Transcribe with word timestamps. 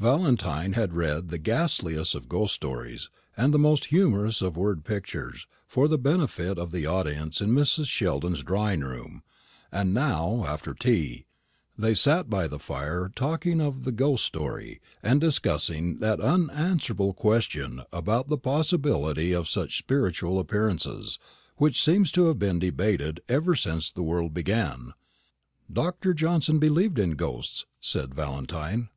Valentine 0.00 0.72
had 0.72 0.94
read 0.96 1.28
the 1.28 1.38
ghastliest 1.38 2.16
of 2.16 2.28
ghost 2.28 2.52
stories, 2.52 3.08
and 3.36 3.54
the 3.54 3.56
most 3.56 3.84
humorous 3.84 4.42
of 4.42 4.56
word 4.56 4.82
pictures, 4.84 5.46
for 5.64 5.86
the 5.86 5.96
benefit 5.96 6.58
of 6.58 6.72
the 6.72 6.84
audience 6.84 7.40
in 7.40 7.50
Mrs. 7.50 7.86
Sheldon's 7.86 8.42
drawing 8.42 8.80
room; 8.80 9.22
and 9.70 9.94
now, 9.94 10.44
after 10.44 10.74
tea, 10.74 11.26
they 11.78 11.94
sat 11.94 12.28
by 12.28 12.48
the 12.48 12.58
fire 12.58 13.12
talking 13.14 13.60
of 13.60 13.84
the 13.84 13.92
ghost 13.92 14.24
story, 14.24 14.80
and 15.04 15.20
discussing 15.20 15.98
that 15.98 16.18
unanswerable 16.18 17.14
question 17.14 17.82
about 17.92 18.28
the 18.28 18.38
possibility 18.38 19.30
of 19.32 19.48
such 19.48 19.78
spiritual 19.78 20.40
appearances, 20.40 21.20
which 21.58 21.80
seems 21.80 22.10
to 22.10 22.26
have 22.26 22.40
been 22.40 22.58
debated 22.58 23.20
ever 23.28 23.54
since 23.54 23.92
the 23.92 24.02
world 24.02 24.34
began. 24.34 24.94
"Dr. 25.72 26.12
Johnson 26.12 26.58
believed 26.58 26.98
in 26.98 27.12
ghosts," 27.12 27.66
said 27.80 28.12
Valentine. 28.16 28.88